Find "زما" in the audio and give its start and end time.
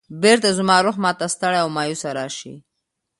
0.57-0.77